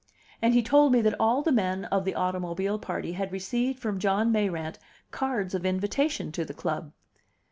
[0.41, 3.99] And he told me that all the men of the automobile party had received from
[3.99, 4.79] John Mayrant
[5.11, 6.91] cards of invitation to the club.